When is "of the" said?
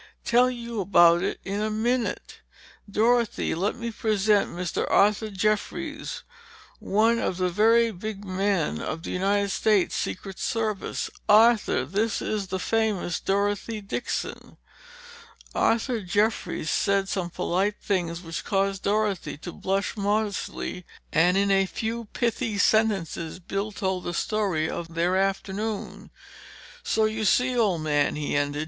7.19-7.49, 8.81-9.11